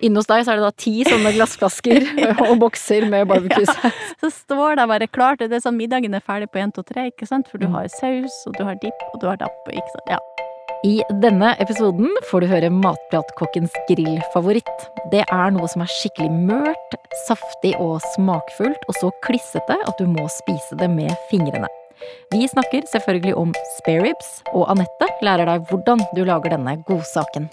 [0.00, 2.04] Inne hos deg så er det da ti sånne glassflasker
[2.48, 3.80] og bokser med barbecue-saus.
[3.82, 3.90] Ja,
[4.22, 5.40] så står det bare klart.
[5.42, 7.48] Det er sånn middagen er ferdig på én, to, tre, ikke sant?
[7.50, 7.74] For du Mm.
[7.74, 10.12] har saus, og du har dipp, og du har dapp, ikke sant.
[10.14, 10.18] Ja.
[10.86, 14.84] I denne episoden får du høre matpratkokkens grillfavoritt.
[15.10, 16.94] Det er noe som er skikkelig mørt,
[17.26, 21.66] saftig og smakfullt, og så klissete at du må spise det med fingrene.
[22.30, 27.50] Vi snakker selvfølgelig om spareribs, og Anette lærer deg hvordan du lager denne godsaken.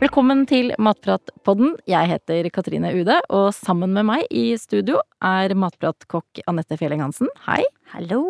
[0.00, 1.74] Velkommen til Matpratpodden.
[1.84, 7.28] Jeg heter Katrine Ude, og sammen med meg i studio er matpratkokk Anette Fjelleng Hansen.
[7.44, 7.58] Hei.
[7.92, 8.22] Hallo!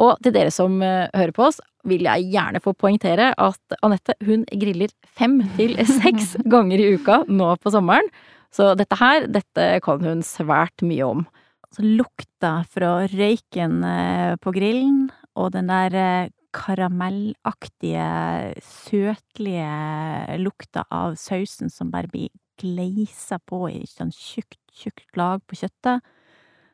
[0.00, 4.16] Og til dere som eh, hører på oss, vil jeg gjerne få poengtere at Anette
[4.24, 8.08] hun griller fem til seks ganger i uka nå på sommeren.
[8.48, 11.26] Så dette her, dette kan hun svært mye om.
[11.68, 18.06] Så lukta fra røyken eh, på grillen, og den der eh, karamellaktige,
[18.66, 25.58] søtlige lukta av sausen som bare blir gleisa på i sånn tjukt, tjukt lag på
[25.62, 26.04] kjøttet.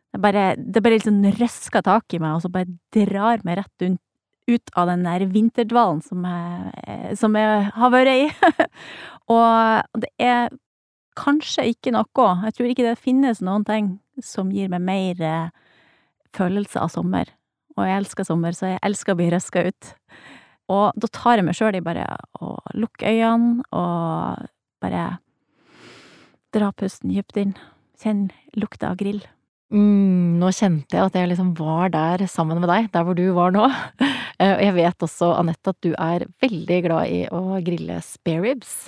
[0.08, 3.84] Det bare, det bare liksom røsker tak i meg, og så bare drar meg rett
[3.84, 3.98] ut,
[4.48, 8.28] ut av den der vinterdvalen som jeg, som jeg har vært i.
[9.36, 10.48] og det er
[11.18, 15.50] kanskje ikke noe, jeg tror ikke det finnes noen ting som gir meg mer eh,
[16.34, 17.30] følelse av sommer.
[17.78, 19.94] Og jeg elsker sommer, så jeg elsker å bli røska ut.
[20.68, 22.04] Og da tar jeg meg sjøl i bare
[22.44, 24.48] å lukke øynene og
[24.82, 25.06] bare
[26.54, 27.54] dra pusten dypt inn.
[27.98, 29.22] Kjenn lukta av grill.
[29.74, 33.26] Mm, nå kjente jeg at jeg liksom var der sammen med deg, der hvor du
[33.36, 33.68] var nå.
[34.38, 38.84] Eh, Og jeg vet også, Anette, at du er veldig glad i å grille spareribs.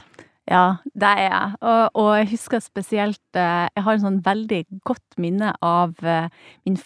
[0.47, 1.57] Ja, det er jeg.
[1.59, 6.31] Og, og jeg husker spesielt eh, Jeg har en sånn veldig godt minne av eh,
[6.63, 6.79] min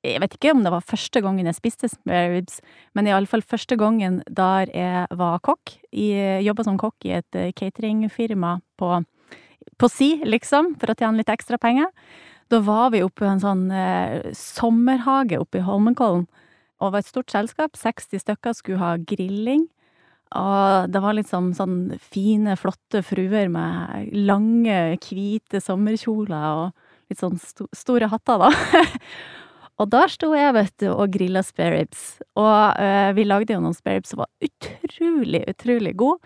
[0.00, 2.60] Jeg vet ikke om det var første gangen jeg spiste spare ribs,
[2.96, 5.74] men iallfall første gangen der jeg var kokk.
[5.92, 8.94] Jobba som kokk i et eh, cateringfirma på,
[9.76, 11.90] på si, liksom, for å tjene litt ekstra penger.
[12.50, 16.24] Da var vi oppe i en sånn eh, sommerhage oppe i Holmenkollen.
[16.80, 17.76] Og det var et stort selskap.
[17.76, 19.66] 60 stykker skulle ha grilling.
[20.40, 27.36] Og det var liksom sånn fine, flotte fruer med lange, hvite sommerkjoler og litt sånn
[27.42, 28.50] sto store hatter, da.
[29.80, 32.20] og der sto jeg, vet du, og grilla spareribs.
[32.38, 36.20] Og eh, vi lagde jo noen spareribs som var utrolig, utrolig gode.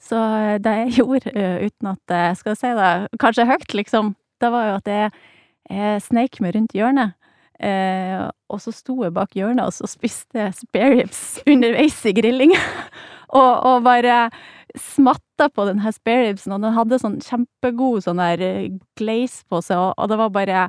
[0.00, 2.90] Så eh, det jeg gjorde, eh, uten at jeg skal si det
[3.22, 5.24] kanskje høyt, liksom, det var jo at jeg,
[5.70, 7.16] jeg sneik meg rundt hjørnet.
[7.60, 12.62] Eh, og så sto jeg bak hjørnet og så spiste spareribs underveis i grillinga.
[13.40, 14.28] og, og bare
[14.78, 19.80] smatta på den her spareribsen, og den hadde sånn kjempegod sånn der glaze på seg,
[19.82, 20.64] og, og det var bare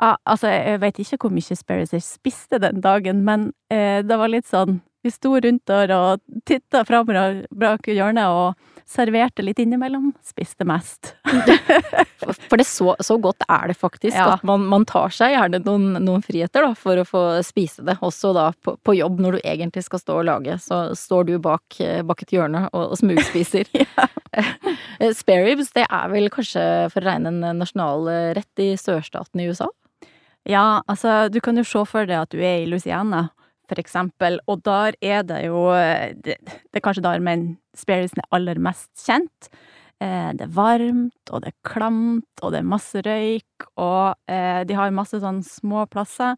[0.00, 4.18] ja, altså, jeg vet ikke hvor mye Sparrows jeg spiste den dagen, men eh, det
[4.20, 7.06] var litt sånn Vi sto rundt der og titta fram
[7.54, 10.12] bak hjørnet og serverte litt innimellom.
[10.22, 11.12] Spiste mest.
[12.50, 14.32] For det så, så godt er det faktisk, Ja.
[14.34, 17.96] at man, man tar seg gjerne noen, noen friheter da, for å få spise det.
[18.02, 21.34] Også da på, på jobb, når du egentlig skal stå og lage, så står du
[21.42, 23.70] bak, eh, bak et hjørne og, og smugspiser.
[24.96, 26.62] Eh, Spareribs, det er vel kanskje
[26.92, 29.68] for å regne en nasjonal eh, rett i sørstaten i USA?
[30.46, 33.28] Ja, altså, du kan jo se for deg at du er i Louisiana,
[33.66, 35.64] for eksempel, og der er det jo
[36.22, 39.48] Det, det er kanskje der men spareribsen er aller mest kjent.
[40.00, 44.62] Eh, det er varmt, og det er klamt, og det er masse røyk, og eh,
[44.68, 46.36] de har masse sånn små plasser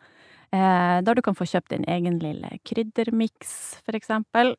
[0.54, 4.54] eh, der du kan få kjøpt din egen lille kryddermiks, for eksempel.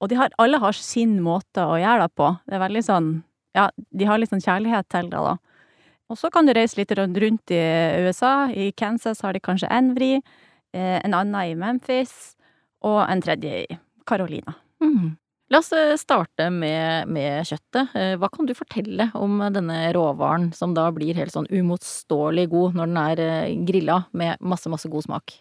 [0.00, 2.32] Og har, alle har sin måte å gjøre det på.
[2.46, 3.10] Det er veldig sånn
[3.56, 5.36] Ja, de har litt sånn kjærlighet til det, da.
[6.08, 7.62] Og så kan du reise litt rundt i
[8.06, 8.48] USA.
[8.48, 10.16] I Kansas har de kanskje en vri,
[10.72, 12.34] eh, en annen i Memphis,
[12.82, 14.54] og en tredje i Carolina.
[14.80, 15.16] Mm.
[15.50, 17.94] La oss eh, starte med, med kjøttet.
[17.96, 22.80] Eh, Hva kan du fortelle om denne råvaren som da blir helt sånn umotståelig god
[22.80, 25.38] når den er grilla med masse, masse god smak?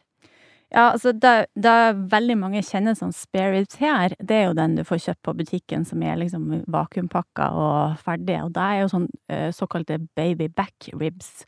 [0.73, 1.73] Ja, altså det, det
[2.11, 5.34] veldig mange kjenner som spare ribs her, det er jo den du får kjøpt på
[5.40, 10.49] butikken som er liksom vakuumpakka og ferdig, og det er jo sånn eh, såkalte baby
[10.52, 11.46] back ribs.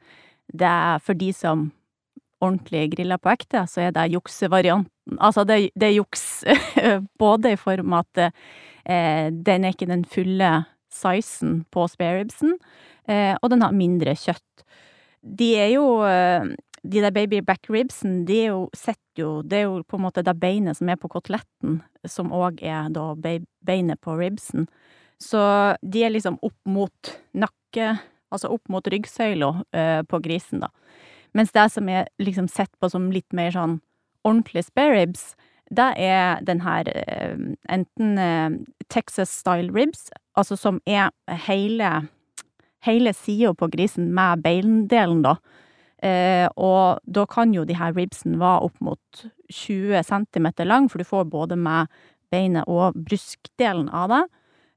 [0.47, 1.67] Det er for de som
[2.39, 5.19] ordentlig griller på ekte, så er det juksevarianten.
[5.19, 6.25] Altså, det, det er juks
[7.23, 10.53] både i form av at eh, den er ikke den fulle
[10.93, 12.55] sizen på spare ribsen,
[13.09, 14.63] eh, og den har mindre kjøtt.
[15.19, 16.47] De er jo eh,
[16.83, 20.05] De der baby back ribsen, de er jo sett jo Det er jo på en
[20.05, 24.69] måte det beinet som er på koteletten, som òg er da beinet på ribsen.
[25.19, 25.41] Så
[25.83, 27.97] de er liksom opp mot nakke,
[28.31, 30.69] altså opp mot ryggsøyla eh, på grisen, da.
[31.35, 33.81] Mens det som er liksom sett på som litt mer sånn
[34.23, 35.33] ordentlig spare ribs,
[35.69, 37.35] det er den her eh,
[37.69, 38.55] enten eh,
[38.87, 40.07] Texas style ribs,
[40.39, 41.11] altså som er
[41.49, 42.07] hele
[42.85, 45.35] hele sida på grisen med beindelen, da.
[46.05, 51.01] Eh, og da kan jo de her ribsen være opp mot 20 centimeter lang, for
[51.01, 51.91] du får både med
[52.31, 54.23] beinet og bruskdelen av det.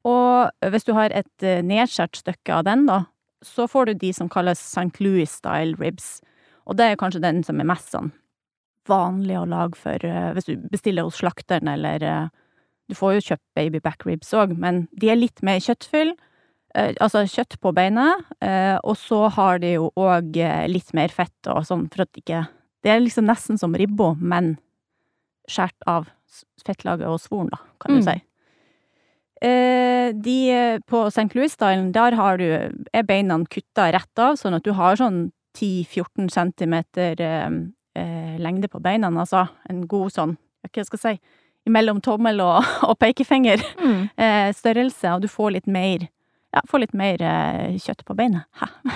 [0.08, 3.04] Og hvis du har et eh, nedskjært stykke av den, da,
[3.42, 4.90] så får du de som kalles St.
[5.02, 6.18] Louis style ribs.
[6.66, 8.12] Og det er kanskje den som er mest sånn
[8.88, 12.28] vanlig å lage for uh, hvis du bestiller hos slakteren, eller uh,
[12.90, 16.10] Du får jo kjøpt baby back ribs òg, men de er litt mer kjøttfyll.
[16.72, 18.24] Uh, altså kjøtt på beinet,
[18.82, 20.38] og så har de jo òg
[20.72, 22.46] litt mer fett og sånn, for at ikke
[22.82, 24.56] Det er liksom nesten som ribbo, men
[25.46, 26.08] skåret av
[26.64, 28.06] fettlaget og svoren, da, kan du mm.
[28.08, 28.16] si.
[30.18, 30.38] De
[30.90, 31.28] på St.
[31.36, 32.48] Louis-stylen, der har du,
[32.90, 35.28] er beina kutta rett av, sånn at du har sånn
[35.58, 37.20] 10-14 centimeter
[37.94, 40.34] eh, lengde på beina, altså en god sånn,
[40.64, 44.02] hva skal jeg si, mellom tommel og, og pekefinger mm.
[44.16, 46.08] eh, og du får litt mer
[46.52, 48.44] ja, få litt mer eh, kjøtt på beinet.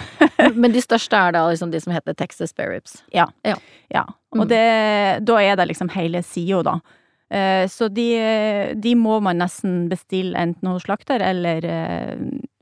[0.60, 3.00] Men de største er da liksom de som heter Texas Spare Ribs?
[3.14, 3.28] Ja.
[3.46, 3.56] ja.
[3.92, 4.04] ja.
[4.36, 4.48] Og mm.
[4.52, 4.64] det,
[5.28, 6.78] da er det liksom hele sida, da.
[7.32, 8.10] Eh, så de,
[8.78, 12.12] de, må man nesten bestille enten hos slakter eller eh,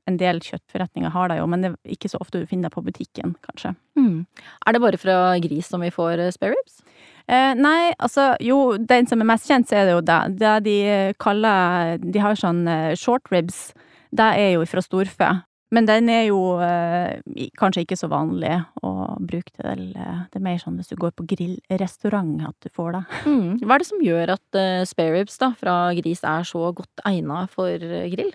[0.09, 2.77] en del kjøttforretninger har det jo, men det er ikke så ofte du finner det
[2.77, 3.75] på butikken, kanskje.
[3.99, 4.25] Mm.
[4.67, 6.83] Er det bare fra gris som vi får spare ribs?
[7.25, 10.21] Eh, nei, altså jo, den som er mest kjent, så er det jo det.
[10.41, 10.77] Det de
[11.21, 13.71] kaller De har sånn eh, short ribs.
[14.15, 15.33] Det er jo fra storfe.
[15.75, 18.53] Men den er jo eh, kanskje ikke så vanlig
[18.85, 22.71] å bruke til eh, Det er mer sånn hvis du går på grillrestaurant at du
[22.71, 23.03] får det.
[23.25, 23.49] Mm.
[23.65, 27.45] Hva er det som gjør at eh, spare ribs fra gris er så godt egna
[27.51, 27.83] for
[28.13, 28.35] grill?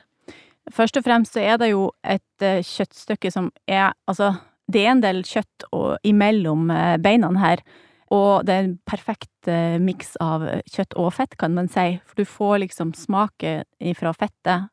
[0.74, 4.34] Først og fremst så er det jo et eh, kjøttstykke som er Altså,
[4.70, 7.64] det er en del kjøtt og, imellom uh, beina her,
[8.14, 12.22] og det er en perfekt uh, miks av kjøtt og fett, kan man si, for
[12.22, 14.70] du får liksom smaken fra fettet,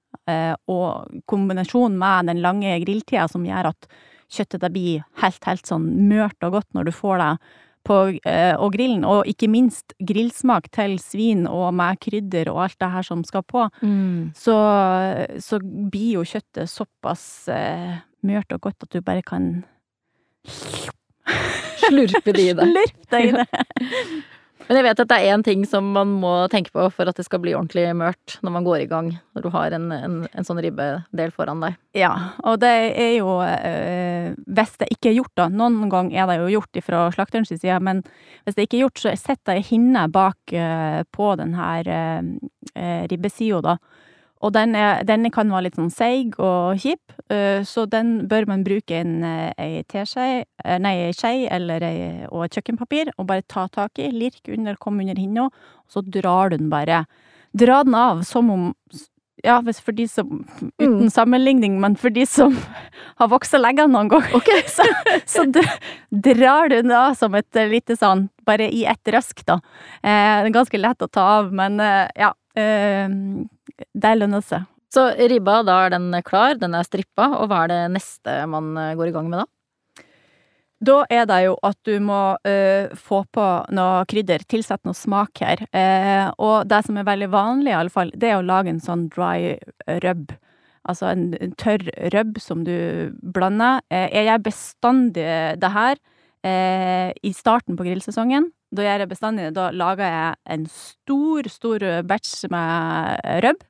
[0.66, 3.86] og kombinasjonen med den lange grilltida som gjør at
[4.32, 7.30] kjøttet blir helt, helt sånn mørt og godt når du får det
[7.86, 7.96] på,
[8.26, 12.90] eh, og grillen, og ikke minst grillsmak til svin og med krydder og alt det
[12.96, 14.34] her som skal på, mm.
[14.36, 14.58] så,
[15.42, 17.96] så, blir jo kjøttet såpass eh,
[18.26, 19.52] mørt og godt at du bare kan
[21.88, 22.70] Slurpe det i det.
[22.72, 23.46] Slurp det i det.
[24.66, 27.18] Men jeg vet at det er én ting som man må tenke på for at
[27.18, 30.16] det skal bli ordentlig mørkt når man går i gang, når du har en, en,
[30.26, 31.76] en sånn ribbedel foran deg.
[31.96, 32.10] Ja,
[32.42, 35.46] og det er jo øh, Hvis det ikke er gjort, da.
[35.52, 38.02] Noen gang er det jo gjort fra slakterens side, men
[38.44, 43.04] hvis det ikke er gjort, så sitter ei hinne bak øh, på den her øh,
[43.12, 43.78] ribbesida, da.
[44.44, 48.48] Og den, er, den, kan være litt sånn seig og kjip, eh, så den bør
[48.50, 53.14] man bruke en, eh, ei teskje, eh, nei, ei skje eller ei, og et kjøkkenpapir,
[53.16, 56.68] og bare ta tak i, lirk under, kom under hinna, og så drar du den
[56.72, 57.06] bare.
[57.56, 58.72] Dra den av som om
[59.44, 60.46] ja, for de som
[60.80, 61.10] Uten mm.
[61.12, 62.56] sammenligning, men for de som
[63.20, 64.64] har voksa leggene noen gang, okay.
[64.76, 64.84] så,
[65.24, 69.56] så drar du den av som et lite sånn Bare i ett røsk, da.
[70.04, 72.28] Eh, det er ganske lett å ta av, men ja.
[72.56, 73.08] Eh,
[73.92, 74.66] det lønner seg.
[74.92, 78.76] Så ribba, da er den klar, den er strippa, og hva er det neste man
[78.80, 79.46] eh, går i gang med da?
[80.86, 85.40] Da er det jo at du må uh, få på noe krydder, tilsette noe smak
[85.40, 85.62] her.
[85.72, 88.82] Uh, og det som er veldig vanlig, i alle fall, det er å lage en
[88.84, 89.56] sånn dry
[90.04, 90.34] rub.
[90.86, 92.76] Altså en, en tørr rub som du
[93.22, 93.80] blander.
[93.88, 95.30] Uh, jeg gjør bestandig
[95.64, 96.04] det her
[96.46, 98.44] i starten på grillsesongen.
[98.74, 103.62] Da gjør jeg bestandig Da lager jeg en stor, stor batch med røbb.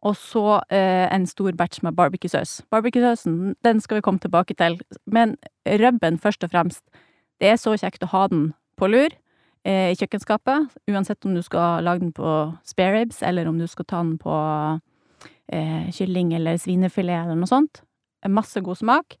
[0.00, 2.62] Og så eh, en stor batch med barbecuesaus.
[2.72, 4.78] Barbecuesausen, den skal vi komme tilbake til.
[5.06, 6.84] Men røbben, først og fremst.
[7.40, 8.46] Det er så kjekt å ha den
[8.80, 9.12] på lur
[9.64, 10.72] eh, i kjøkkenskapet.
[10.88, 12.32] Uansett om du skal lage den på
[12.64, 14.36] spare ribs, eller om du skal ta den på
[15.52, 17.82] eh, kylling eller svinefilet eller noe sånt.
[18.28, 19.18] Masse god smak.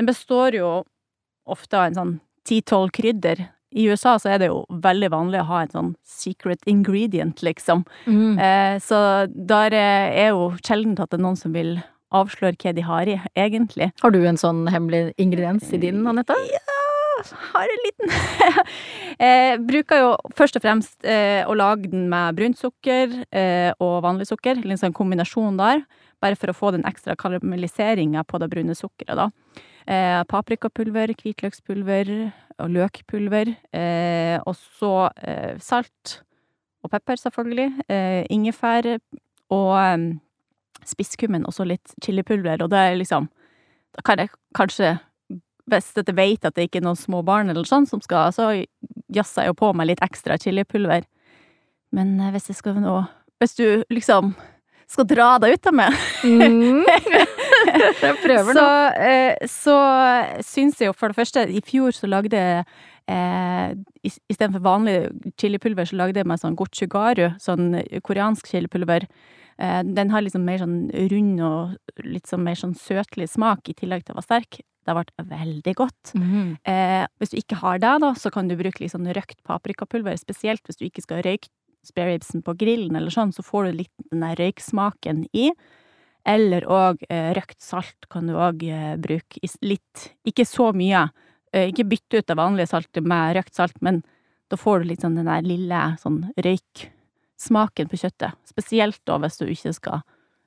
[0.00, 0.70] Den består jo
[1.44, 2.14] ofte av en sånn
[2.48, 6.62] ti-tolv krydder i USA så er det jo veldig vanlig å ha en sånn secret
[6.70, 7.86] ingredient, liksom.
[8.06, 8.36] Mm.
[8.38, 9.00] Eh, så
[9.32, 11.78] der er jo sjelden at det er noen som vil
[12.12, 13.90] avsløre hva de har i, egentlig.
[14.02, 16.36] Har du en sånn hemmelig ingrediens i din, Anette?
[16.52, 16.78] Ja,
[17.30, 18.14] har en liten
[19.26, 24.00] eh, Bruker jo først og fremst eh, å lage den med brunt sukker eh, og
[24.06, 24.62] vanlig sukker.
[24.64, 25.84] En sånn kombinasjon der.
[26.22, 29.30] Bare for å få den ekstra karamelliseringa på det brune sukkeret, da.
[29.86, 33.54] Eh, paprikapulver, hvitløkspulver, og løkpulver.
[33.74, 36.22] Eh, og så eh, salt
[36.82, 37.70] og pepper, selvfølgelig.
[37.90, 38.94] Eh, ingefær
[39.50, 40.04] og eh,
[40.86, 42.62] spisskummen og så litt chilipulver.
[42.62, 43.30] Og det er liksom
[43.92, 44.98] Da kan jeg kanskje,
[45.68, 48.46] hvis jeg vet at det ikke er noen små barn eller sånn som skal, så
[49.12, 51.04] jazzer jeg jo på meg litt ekstra chilipulver.
[51.92, 53.02] Men eh, hvis jeg skal nå
[53.38, 54.34] Hvis du liksom
[54.88, 56.84] skal dra deg ut av meg Mm.
[58.02, 58.62] Jeg prøver nå.
[58.62, 59.76] Så, så
[60.46, 62.64] syns jeg jo for det første I fjor så lagde jeg
[63.10, 64.96] eh, Istedenfor vanlig
[65.40, 69.06] chilipulver, så lagde jeg meg sånn gochugaru, sånn koreansk chilipulver.
[69.62, 70.76] Eh, den har liksom mer sånn
[71.12, 74.60] rund og litt sånn mer sånn søtlig smak, i tillegg til å være sterk.
[74.82, 76.14] Det har vært veldig godt.
[76.18, 76.56] Mhm.
[76.66, 80.18] Eh, hvis du ikke har det, da, så kan du bruke litt sånn røkt paprikapulver,
[80.18, 81.52] spesielt hvis du ikke skal røyke
[81.86, 85.50] spareribsen på grillen eller sånn, så får du litt den der røyksmaken i.
[86.28, 91.08] Eller òg eh, røkt salt kan du òg eh, bruke litt, ikke så mye.
[91.50, 94.00] Eh, ikke bytte ut det vanlige saltet med røkt salt, men
[94.52, 98.38] da får du litt sånn den der lille sånn røyksmaken på kjøttet.
[98.46, 100.04] Spesielt da hvis du ikke skal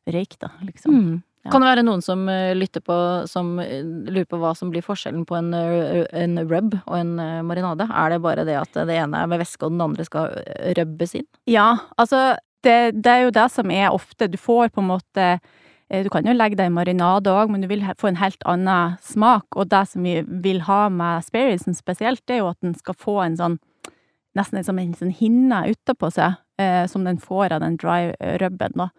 [0.08, 0.96] røyke da, liksom.
[0.96, 1.16] Mm.
[1.46, 1.52] Ja.
[1.54, 2.24] Kan det være noen som
[2.58, 2.96] lytter på,
[3.30, 7.12] som lurer på hva som blir forskjellen på en, en rub og en
[7.46, 7.86] marinade?
[7.86, 10.40] Er det bare det at det ene er med væske og den andre skal
[10.80, 11.28] rubbes inn?
[11.46, 11.68] Ja,
[12.02, 12.32] altså
[12.66, 15.28] det, det er jo det som er ofte Du får på en måte
[15.86, 18.96] Du kan jo legge det i marinade òg, men du vil få en helt annen
[19.06, 19.46] smak.
[19.54, 22.98] Og det som vi vil ha med spareribsen spesielt, det er jo at den skal
[22.98, 23.60] få en sånn
[24.36, 28.34] Nesten som en sånn hinne utapå seg, eh, som den får av den dry eh,
[28.42, 28.90] rubben, da.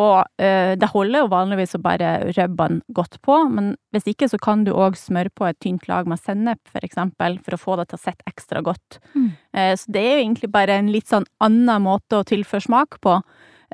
[0.00, 4.40] Og eh, det holder jo vanligvis å bare rubben godt på, men hvis ikke så
[4.42, 7.78] kan du òg smøre på et tynt lag med sennep, for eksempel, for å få
[7.78, 8.98] det til å sitte ekstra godt.
[9.14, 9.28] Mm.
[9.54, 12.98] Eh, så det er jo egentlig bare en litt sånn annen måte å tilføre smak
[13.04, 13.20] på.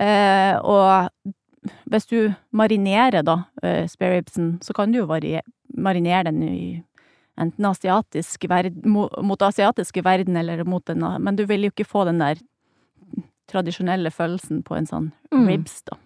[0.00, 1.32] Eh, og
[1.90, 5.08] hvis du marinerer da eh, spareribsen, så kan du jo
[5.76, 6.84] marinere den i
[7.40, 12.04] enten asiatisk verden, mot asiatiske verden eller mot den, men du vil jo ikke få
[12.08, 12.40] den der
[13.50, 15.46] tradisjonelle følelsen på en sånn Mm.
[15.48, 15.96] ribs, da.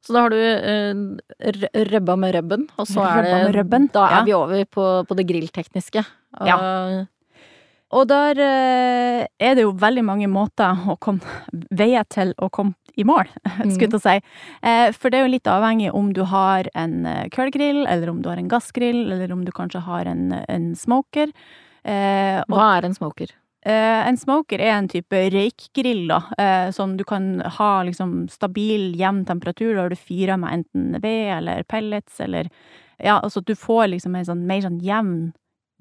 [0.00, 1.18] Så da har du uh,
[1.92, 4.24] røbba med røbben, og så er det Da er ja.
[4.24, 6.04] vi over på, på det grilltekniske.
[6.46, 6.56] Ja.
[7.90, 11.26] Og der eh, er det jo veldig mange måter å komme
[11.74, 13.30] veier til å komme i mål,
[13.72, 14.14] skulle jeg si.
[14.66, 18.20] Eh, for det er jo litt avhengig om du har en eh, kullgrill, eller om
[18.22, 21.32] du har en gassgrill, eller om du kanskje har en, en smoker.
[21.82, 23.34] Eh, og Hva er en smoker?
[23.66, 26.20] Eh, en smoker er en type røykgrill, da,
[26.76, 31.66] som du kan ha liksom stabil, jevn temperatur, der du fyrer med enten ved eller
[31.68, 32.52] pellets, eller
[33.00, 35.30] Ja, altså du får liksom en sånn mer sånn jevn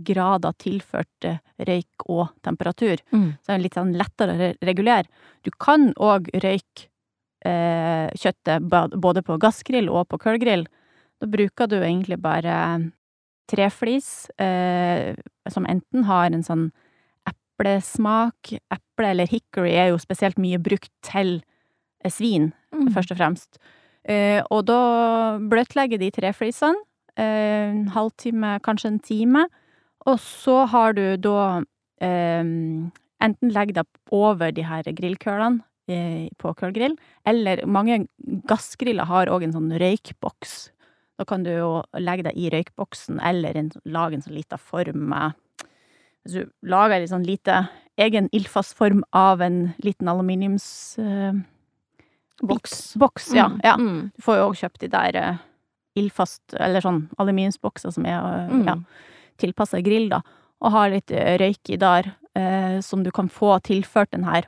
[0.05, 1.37] grad av tilført eh,
[1.67, 3.01] røyk og temperatur.
[3.11, 3.33] Mm.
[3.41, 5.05] Så det er litt sånn lettere å re- regulere.
[5.43, 6.87] Du kan òg røyke
[7.45, 8.67] eh, kjøttet
[8.99, 10.65] både på gassgrill og på kullgrill.
[11.19, 12.55] Da bruker du egentlig bare
[13.49, 15.15] treflis, eh,
[15.49, 16.69] som enten har en sånn
[17.59, 18.53] eplesmak.
[18.71, 21.39] Eple eller hickory er jo spesielt mye brukt til
[22.03, 22.91] eh, svin, Mm.
[22.93, 23.57] først og fremst.
[24.05, 26.77] Eh, og da bløtlegger de treflisene
[27.17, 29.45] eh, en halvtime, kanskje en time.
[30.07, 31.61] Og så har du da
[32.01, 32.43] eh,
[33.19, 36.95] enten legg deg over de her grillkølene eh, på kullgrill,
[37.27, 38.05] eller mange
[38.49, 40.69] gassgriller har òg en sånn røykboks.
[41.19, 45.09] Da kan du jo legge deg i røykboksen, eller en, lage en sånn lita form
[45.11, 45.35] med
[46.23, 47.61] Hvis du lager en sånn lite
[47.99, 50.97] egen ildfast form av en liten aluminiums...
[50.99, 51.33] Eh,
[52.39, 52.93] Boks.
[52.95, 53.49] Boks, ja.
[53.51, 53.59] Mm.
[53.63, 53.73] ja.
[53.75, 54.11] Mm.
[54.15, 55.39] Du får jo òg kjøpt de der eh,
[55.99, 58.63] ildfast, eller sånn aluminiumsbokser som er eh, Mm.
[58.67, 58.77] ja,
[59.39, 60.21] tilpassa grill, da,
[60.61, 64.47] og har litt eh, røyk i der, eh, som du kan få tilført den her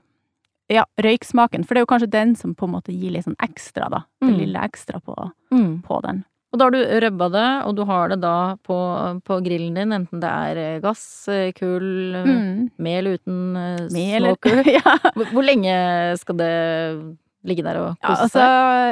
[0.71, 3.35] ja, røyksmaken, for det er jo kanskje den som på en måte gir litt sånn
[3.43, 4.05] ekstra, da.
[4.21, 4.37] Det Mm.
[4.39, 5.15] lille ekstra på,
[5.51, 5.81] Mm.
[5.83, 6.21] på den.
[6.53, 8.77] Og da har du røbba det, og du har det da på,
[9.23, 12.71] på grillen din, enten det er eh, gass, eh, kull, Mm.
[12.77, 14.63] mel uten slåkull.
[14.63, 14.71] Smoker.
[14.79, 14.95] ja.
[15.15, 15.75] Hvor, hvor lenge
[16.19, 18.47] skal det ligge der og ja, altså,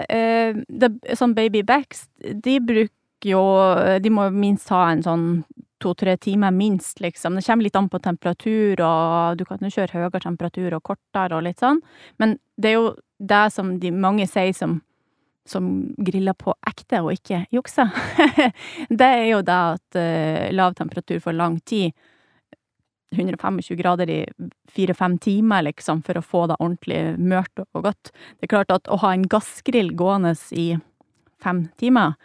[0.09, 2.91] eh, det, sånn baby backs, de bruker
[3.23, 5.43] jo De må minst ha en sånn
[5.81, 7.35] to-tre timer, minst, liksom.
[7.35, 11.37] Det kommer litt an på temperatur, og du kan jo kjøre høyere temperatur og kortere
[11.37, 11.81] og litt sånn.
[12.21, 14.79] Men det er jo det som de mange sier som,
[15.47, 17.91] som griller på ekte og ikke jukser.
[19.01, 21.95] det er jo det at uh, lav temperatur for lang tid
[23.15, 24.19] 125 grader i
[24.69, 28.11] fire-fem timer, liksom, for å få det ordentlig mørt og godt.
[28.37, 30.75] Det er klart at å ha en gassgrill gående i
[31.41, 32.19] fem timer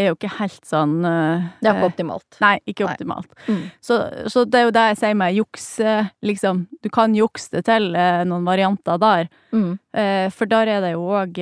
[0.00, 2.38] er jo ikke helt sånn eh, Det er ikke optimalt.
[2.42, 2.92] Nei, ikke Nei.
[2.94, 3.34] optimalt.
[3.46, 3.62] Mm.
[3.84, 3.98] Så,
[4.32, 6.62] så det er jo det jeg sier med juks, eh, liksom.
[6.84, 9.30] Du kan jukse det til eh, noen varianter der.
[9.52, 9.72] Mm.
[10.36, 11.38] For der er det jo òg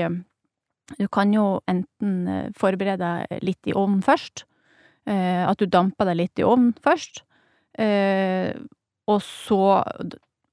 [0.98, 2.96] Du kan jo enten forberede
[3.28, 4.46] deg litt i ovnen først.
[5.08, 7.20] At du damper deg litt i ovnen først.
[9.08, 9.60] Og så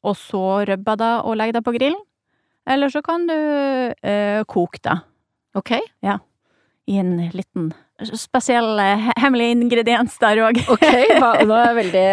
[0.03, 2.03] Og så rubber deg og legger deg på grillen.
[2.67, 3.37] Eller så kan du
[4.51, 5.07] koke deg.
[5.55, 5.77] Ok.
[6.91, 7.71] I en liten
[8.19, 10.59] spesiell eh, hemmelig ingrediens der òg.
[10.73, 10.83] Ok,
[11.47, 12.05] nå er det veldig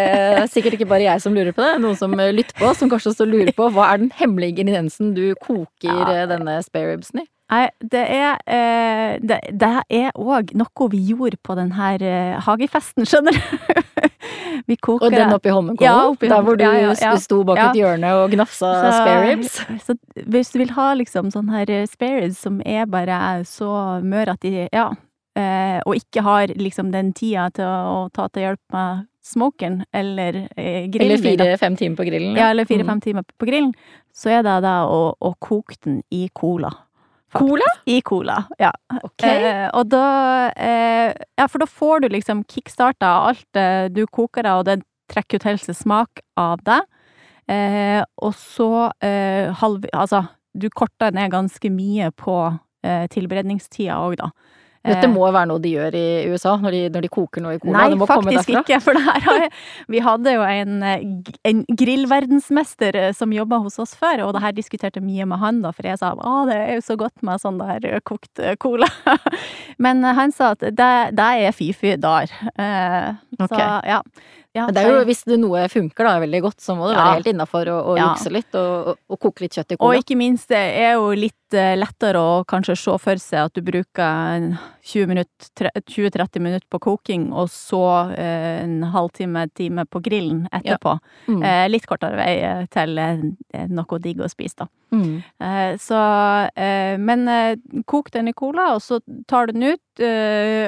[0.53, 3.11] Sikkert ikke bare jeg som lurer på det, noen som eh, lytter på, som kanskje
[3.11, 6.07] også lurer på hva er den hemmelige ingrediensen du koker Ja.
[6.23, 7.27] eh, denne spareribsen i?
[7.53, 12.39] Nei, det er eh, det, det er òg noe vi gjorde på den her eh,
[12.47, 13.83] hagefesten, skjønner du.
[14.67, 15.87] Vi koker Og den oppi Holmenkollen?
[15.87, 17.15] Ja, oppi der hvor du ja, ja, ja.
[17.19, 19.55] sto bak et hjørne og gnafsa Så- spareribs?
[19.87, 19.95] Så
[20.27, 24.39] hvis du vil ha liksom sånn her spare spareribs som er bare så møre at
[24.41, 24.91] de Ja.
[25.35, 29.79] Eh, og ikke har liksom den tida til å, å ta til hjelp med smokeren
[29.91, 31.09] eller eh, grillen.
[31.09, 31.17] Eller
[31.57, 32.35] fire-fem timer på grillen?
[32.37, 33.01] Ja, eller fire-fem Mm.
[33.01, 33.73] timer på grillen.
[34.13, 36.69] Så er det da å, å koke den i cola.
[37.33, 37.67] Cola?
[37.89, 38.71] I cola, ja.
[39.01, 39.45] Okay.
[39.49, 40.07] Eh, og da
[40.53, 44.81] eh, Ja, for da får du liksom kickstarta alt eh, du koker av, og det
[45.11, 46.79] trekker ut til smak av det.
[47.51, 49.85] Eh, og så eh, halv...
[49.93, 50.23] Altså,
[50.53, 52.37] du korter ned ganske mye på
[52.85, 54.29] eh, tilberedningstida òg, da.
[54.83, 57.55] Dette Eh, må være noe de gjør i USA, når de, når de koker noe
[57.55, 57.85] i cola.
[57.85, 59.47] Nei, må faktisk ikke, for det her
[59.87, 61.05] Vi hadde jo en, eh,
[61.47, 65.61] en grillverdensmester eh, som jobba hos oss før, og det her diskuterte mye med han,
[65.63, 68.89] da, for jeg sa å, det er jo så godt med sånn der kokt cola.
[69.83, 72.33] Men han sa at det, det er fy-fy der.
[73.39, 73.63] Så okay.
[73.87, 74.01] Ja.
[74.51, 76.97] ja Men det er jo, hvis det noe funker da veldig godt, så må det
[76.97, 77.05] Ja.
[77.05, 78.11] være helt innafor å, å Ja.
[78.11, 81.13] jukse litt og, og, og koke litt kjøtt i Og ikke minst, det er jo
[81.15, 84.45] litt eh, lettere å kanskje se for seg at du bruker
[84.83, 90.47] 20 minutt- tre- 20-30 minutter på koking, og så eh, en halvtime, time på grillen
[90.51, 90.97] etterpå.
[91.27, 91.43] Mm.
[91.43, 92.95] Eh, litt kortere vei til
[93.69, 94.67] noe digg å spise, da.
[94.93, 95.23] Mm.
[95.81, 95.99] Så
[97.01, 97.23] Men
[97.89, 100.03] kok den i cola, og så tar du den ut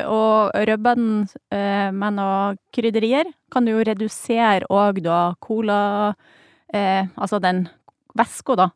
[0.10, 1.28] og rubber den
[1.94, 3.30] med noe krydderier.
[3.54, 6.16] Kan du jo redusere òg da cola
[6.74, 7.68] Altså den
[8.18, 8.70] væska, da.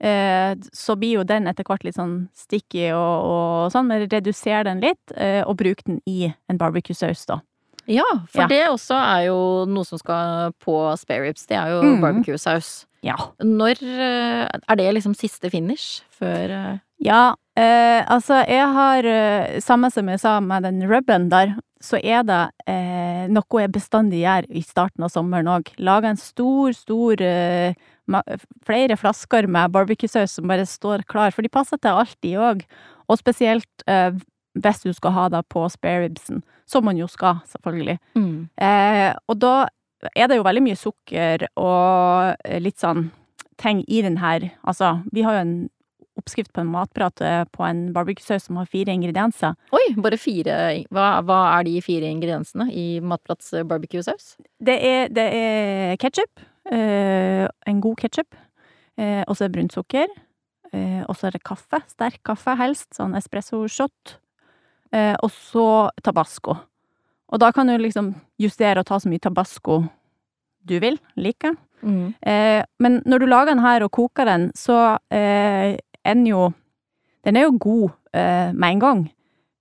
[0.00, 4.64] Eh, så blir jo den etter hvert litt sånn sticky og, og sånn, men reduser
[4.64, 7.40] den litt, eh, og bruk den i en barbecue-saus, da.
[7.90, 8.48] Ja, for Ja.
[8.48, 9.38] det også er jo
[9.68, 11.46] noe som skal på spareribs.
[11.48, 12.00] Det er jo mm.
[12.04, 12.86] barbecue-saus.
[13.02, 13.16] Ja.
[13.40, 19.08] Når eh, Er det liksom siste finish før Ja, eh, altså jeg har
[19.64, 24.20] Samme som jeg sa med den rubben der, så er det eh, noe jeg bestandig
[24.22, 25.70] gjør i starten av sommeren òg.
[25.80, 27.88] Lager en stor, stor eh,
[28.66, 32.64] Flere flasker med barbecue-saus som bare står klar, for de passer til alt, de òg.
[33.06, 34.16] Og spesielt eh,
[34.58, 37.98] hvis du skal ha det på spareribsen, som man jo skal, selvfølgelig.
[38.58, 39.54] Eh, og da
[40.16, 43.10] er det jo veldig mye sukker og eh, litt sånn
[43.60, 45.56] ting i den her Altså, vi har jo en
[46.20, 49.56] oppskrift på en matprat eh, på en barbecue-saus som har fire ingredienser.
[49.76, 50.60] Oi, bare fire
[50.92, 53.70] hva, hva er de fire ingrediensene i Matprats barbecuesaus?
[53.70, 54.32] barbecue-saus?
[54.60, 56.46] Det er, det er ketsjup.
[56.70, 58.36] Eh, en god ketsjup.
[59.00, 60.10] Eh, og så er det brunt sukker.
[60.72, 61.82] Eh, og så er det kaffe.
[61.90, 62.90] Sterk kaffe, helst.
[62.96, 64.18] Sånn espresso-shot.
[64.94, 65.68] Eh, og så
[66.04, 66.56] tabasco.
[67.30, 69.84] Og da kan du liksom justere og ta så mye tabasco
[70.66, 71.54] du vil, liker.
[71.80, 72.12] Mm.
[72.20, 76.50] Eh, men når du lager den her og koker den, så eh, den jo
[77.20, 79.00] Den er jo god eh, med en gang,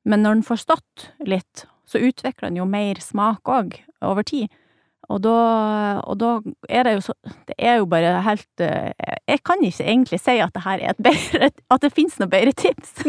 [0.08, 4.48] men når den får stått litt, så utvikler den jo mer smak òg, over tid.
[5.10, 5.36] Og da,
[6.06, 6.32] og da
[6.70, 7.16] er det jo så
[7.50, 8.92] Det er jo bare helt eh,
[9.26, 12.30] Jeg kan ikke egentlig si at det her er et bedre At det fins noe
[12.30, 13.02] bedre tips.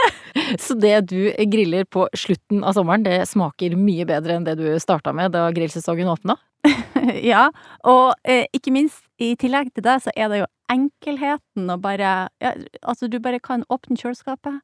[0.64, 4.66] Så det du griller på slutten av sommeren, det smaker mye bedre enn det du
[4.82, 6.34] starta med da grillsesongen åpna?
[7.32, 7.44] ja,
[7.86, 12.28] og eh, ikke minst i tillegg til det, så er det jo enkelheten å bare
[12.42, 14.60] ja, Altså, du bare kan åpne kjøleskapet,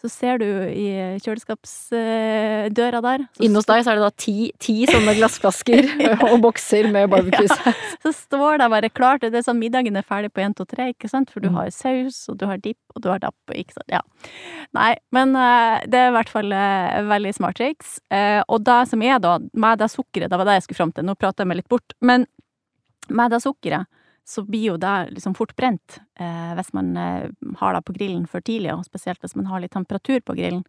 [0.00, 4.76] så ser du i kjøleskapsdøra der Inne hos deg så er det da ti, ti
[4.88, 5.90] sånne glassflasker
[6.30, 7.82] og bokser med barbecue-saus.
[8.04, 10.86] Så står det bare klart, det er sånn middagen er ferdig på 1, 2, 3,
[10.94, 11.28] ikke sant?
[11.32, 11.56] For du Mm.
[11.58, 13.92] har saus, og du har dipp, og du har dapp, ikke sant?
[13.92, 14.00] Ja.
[14.72, 17.98] Nei, men eh, det er i hvert fall eh, veldig smart triks.
[18.08, 20.92] Eh, og det som er da, med det sukkeret, det var det jeg skulle fram
[20.96, 22.24] til, nå prater jeg meg litt bort, men
[23.10, 23.84] med det sukkeret,
[24.30, 28.28] så blir jo det liksom fort brent eh, hvis man eh, har det på grillen
[28.30, 30.62] for tidlig, og spesielt hvis man har litt temperatur på grillen.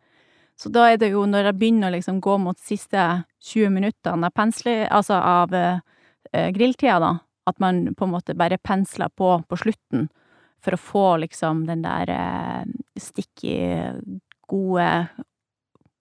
[0.58, 3.04] Så da er det jo når det begynner å liksom gå mot siste
[3.52, 7.14] 20 minuttene av pensli, altså av eh, grilltida, da,
[7.50, 10.10] at man på en måte bare pensler på på slutten
[10.62, 12.66] for å få liksom den der eh,
[12.98, 13.58] sticky,
[14.50, 14.90] gode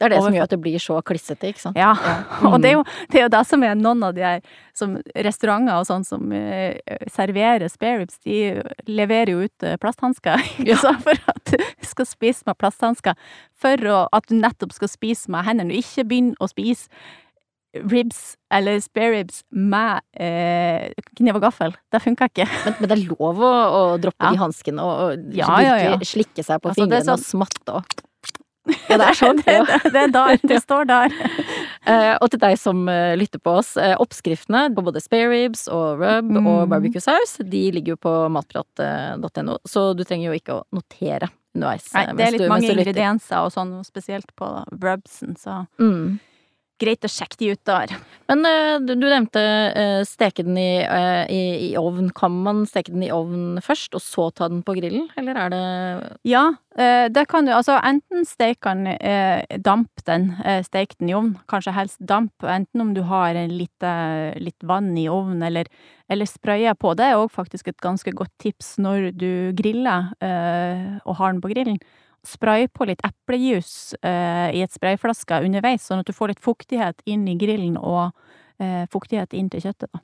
[0.00, 1.76] Det er det som gjør at det blir så klissete, ikke sant?
[1.76, 1.90] Ja.
[1.92, 2.46] Mm.
[2.54, 4.40] Og det er, jo, det er jo det som er noen av de her
[4.80, 4.94] som
[5.26, 6.72] restauranter og sånn som uh,
[7.12, 8.38] serverer spareribs, de
[8.88, 13.18] leverer jo ut eh, plasthansker, ikke sant, for at du skal spise med plasthansker.
[13.60, 16.88] For å, at du nettopp skal spise med hendene, og ikke begynne å spise
[17.86, 20.88] ribs eller spareribs med eh,
[21.20, 21.76] kniv og gaffel.
[21.92, 22.46] Det funker ikke.
[22.64, 24.32] Men, men det er lov å, å droppe Ja.
[24.34, 25.92] de hanskene og, og Ja, ja, ja.
[26.02, 28.00] slikke seg på Altså, fingrene fingrene og sånn- smatte og
[28.90, 29.38] Ja, det er sånn.
[29.46, 30.40] det, det, det er der.
[30.52, 31.14] Det står der.
[31.88, 36.00] uh, og til deg som uh, lytter på oss, uh, oppskriftene på både spareribs og
[36.02, 36.68] rub og Mm.
[36.70, 41.88] barbecue sauce, de ligger jo på matprat.no, så du trenger jo ikke å notere underveis.
[41.94, 44.50] Nei, det er litt du- mange ingredienser og sånn, spesielt på
[44.82, 46.18] rubsen, så Mm.
[46.80, 47.92] Greit å sjekke de ut der.
[48.30, 49.42] Men eh, du, nevnte
[49.74, 52.10] eh, steke den i, eh, i, i ovn.
[52.16, 55.54] Kan man steke den i ovn først, og så ta den på grillen, eller er
[55.54, 55.62] det
[56.30, 56.44] Ja,
[57.10, 57.50] det kan du.
[57.52, 58.86] Altså enten steik den,
[59.60, 60.28] damp den,
[60.64, 63.86] steik den i ovn, kanskje helst damp, enten om du har litt,
[64.38, 65.68] litt vann i ovnen eller,
[66.08, 66.94] eller spraye på.
[66.96, 70.14] Det er òg faktisk et ganske godt tips når du griller
[71.02, 71.82] og har den på grillen.
[72.26, 77.00] Spray på litt eplejus eh, i et sprayflaske underveis, sånn at du får litt fuktighet
[77.08, 78.10] inn i grillen og
[78.60, 79.88] eh, fuktighet inn til kjøttet.
[79.92, 80.00] Da.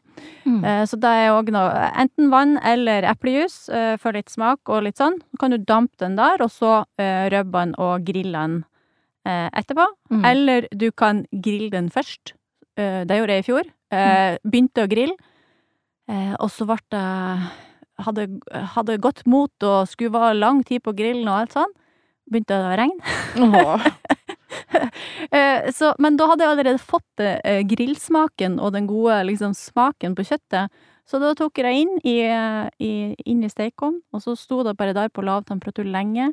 [0.47, 0.63] Mm.
[0.65, 4.87] Eh, Så det er òg noe Enten vann eller eplejus eh, for litt smak og
[4.89, 5.19] litt sånn.
[5.21, 8.57] Så kan du dampe den der, og så eh, rubbe den og grille den
[9.29, 9.87] eh, etterpå.
[10.11, 10.25] Mm.
[10.33, 12.33] Eller du kan grille den først.
[12.81, 13.73] Eh, Det gjorde jeg i fjor.
[13.93, 15.17] Eh, Begynte å grille,
[16.09, 17.05] eh, og så ble det
[18.05, 18.27] hadde,
[18.75, 21.73] hadde godt mot og skulle være lang tid på grillen og alt sånn.
[22.27, 23.85] Begynte det å regne.
[25.37, 30.15] Eh, så, men da hadde jeg allerede fått eh, grillsmaken og den gode liksom, smaken
[30.17, 30.73] på kjøttet.
[31.07, 32.15] Så da tok jeg det inn i,
[32.87, 32.93] i,
[33.27, 36.31] inn i stekeovnen, og så sto det bare der på lav temperatur lenge.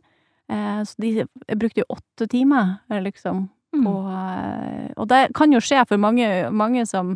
[0.47, 3.47] Eh, så de, jeg brukte jo åtte timer, liksom.
[3.73, 3.88] Mm.
[3.89, 7.15] Og, eh, og det kan jo skje for mange, mange som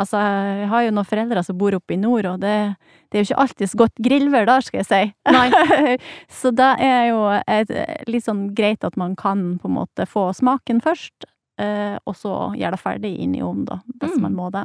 [0.00, 2.54] Altså, jeg har jo noen foreldre som bor oppe i nord, og det,
[3.12, 5.02] det er jo ikke alltid så godt grillvær der, skal jeg si.
[5.28, 5.96] Nei.
[6.40, 7.72] så det er jo et,
[8.08, 11.26] litt sånn greit at man kan på en måte få smaken først,
[11.60, 14.22] eh, og så gjøre det ferdig inn i ovnen, da, hvis Mm.
[14.28, 14.64] man må det.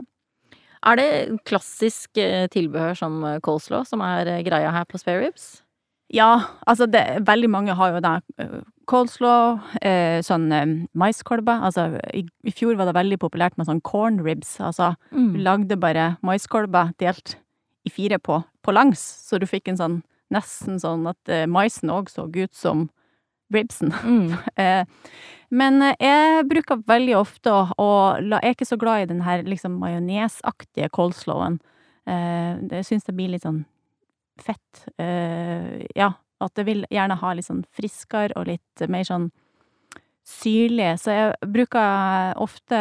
[0.87, 1.09] Er det
[1.49, 5.63] klassisk eh, tilbehør som coleslaw som er eh, greia her på spare ribs?
[6.13, 10.65] Ja, altså det, veldig mange har jo da eh, coleslaw, eh, sånn eh,
[10.95, 11.59] maiskolber.
[11.67, 14.55] Altså i, i fjor var det veldig populært med sånn corn ribs.
[14.63, 15.33] Altså du Mm.
[15.43, 17.35] lagde bare maiskolber delt
[17.85, 19.97] i fire på, på langs, så du fikk en sånn
[20.31, 22.89] nesten sånn at eh, maisen òg så ut som
[23.53, 23.91] ribsen.
[24.03, 24.37] Mm.
[24.57, 24.83] Eh,
[25.51, 29.43] men eh, jeg bruker veldig ofte å, Jeg er ikke så glad i den her
[29.43, 31.59] liksom majonesaktige coleslawen.
[32.07, 33.65] Eh, det- jeg syns det blir litt sånn
[34.41, 34.85] fett.
[34.99, 39.31] Eh, ja, at det vil gjerne ha litt sånn friskere og litt mer sånn
[40.27, 40.97] syrlig.
[41.01, 42.79] Så jeg bruker ofte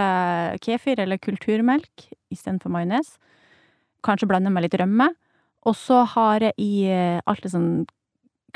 [0.65, 3.15] kefir eller kulturmelk istedenfor majones.
[4.07, 5.11] Kanskje blande med litt rømme.
[5.67, 6.73] Og så har jeg i
[7.27, 7.87] alt det sånn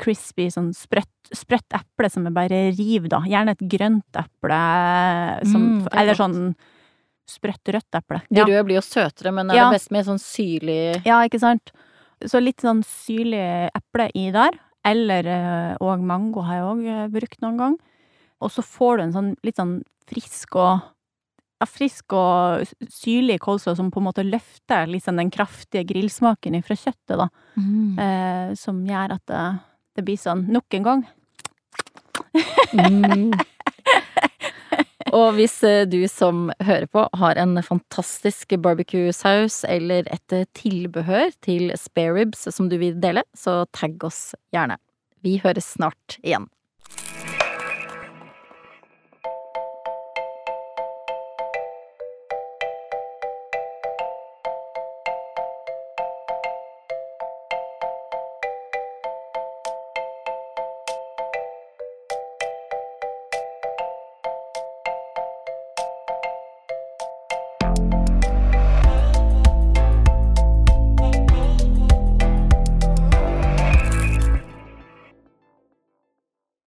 [0.01, 3.19] crispy, sånn sprøtt, sprøtt eple som jeg bare river, da.
[3.29, 4.61] Gjerne et grønt eple,
[5.45, 6.55] som, Mm, er eller sånn
[7.27, 8.21] sprøtt rødt eple.
[8.31, 8.45] De Ja.
[8.45, 9.69] røde blir jo søtere, men er Ja.
[9.69, 11.71] det best med sånn syrlig Ja, ikke sant?
[12.29, 14.57] Så litt sånn syrlig eple i der.
[14.85, 15.27] Eller
[15.81, 17.77] òg mango har jeg òg brukt noen gang.
[18.41, 19.75] Og så får du en sånn litt sånn
[20.09, 20.81] frisk og
[21.61, 26.77] ja, frisk og syrlig coleslaw som på en måte løfter sånn den kraftige grillsmaken fra
[26.77, 27.27] kjøttet, da.
[27.55, 27.99] mm.
[28.01, 29.43] Eh, som gjør at det,
[29.97, 31.03] det blir sånn nok en gang.
[32.71, 33.31] Mm.
[35.11, 41.33] Og hvis eh, du som hører på har en fantastisk barbecue-saus eller et eh, tilbehør
[41.43, 44.79] til spare ribs som du vil dele, så tagg oss gjerne.
[45.21, 46.47] Vi høres snart igjen.